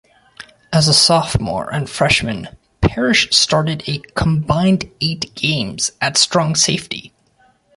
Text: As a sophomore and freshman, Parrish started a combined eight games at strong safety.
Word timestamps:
As 0.73 0.87
a 0.87 0.95
sophomore 0.95 1.71
and 1.71 1.87
freshman, 1.87 2.47
Parrish 2.81 3.29
started 3.29 3.83
a 3.87 3.99
combined 4.15 4.89
eight 4.99 5.31
games 5.35 5.91
at 6.01 6.17
strong 6.17 6.55
safety. 6.55 7.13